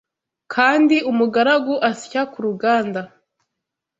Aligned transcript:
kandi 0.53 0.95
umugaragu 1.11 1.75
asya 1.91 2.21
ku 2.31 2.37
ruganda 2.45 3.01